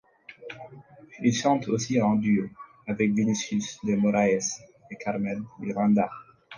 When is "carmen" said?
4.95-5.45